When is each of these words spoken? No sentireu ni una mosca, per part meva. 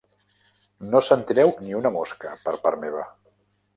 No 0.93 1.01
sentireu 1.09 1.53
ni 1.65 1.77
una 1.83 1.93
mosca, 1.99 2.33
per 2.47 2.55
part 2.65 2.83
meva. 2.87 3.05